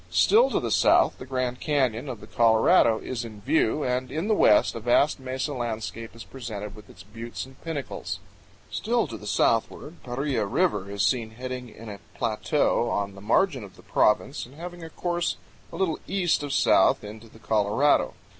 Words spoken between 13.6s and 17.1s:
of the province and having a course a little east of south